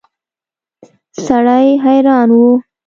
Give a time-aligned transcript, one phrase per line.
[1.25, 2.39] سړی حیران و.